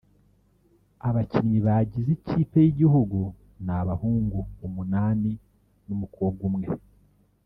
[1.07, 3.19] Abakinnyi bagize ikipe y’igihugu
[3.65, 5.31] ni abahungu umunani
[5.87, 6.67] n’umukobwa umwe